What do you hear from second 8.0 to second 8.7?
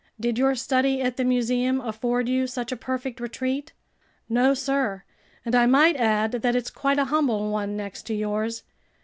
to yours.